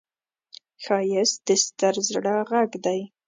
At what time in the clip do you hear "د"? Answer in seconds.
1.47-1.49